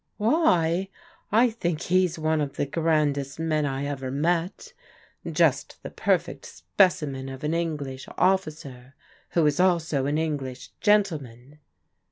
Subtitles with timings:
[0.17, 0.89] "Why?
[1.31, 4.73] I think he's one of the grandest men I ever met.
[5.31, 8.93] Just the perfect specimen of an English offi cer,
[9.33, 11.59] who is also an English gentleman."